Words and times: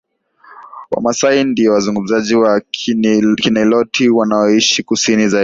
Wamasai 0.91 1.43
ndio 1.43 1.73
wazungumzaji 1.73 2.35
wa 2.35 2.61
Kiniloti 2.71 4.09
wanaoishi 4.09 4.83
kusini 4.83 5.27
zaidi 5.27 5.39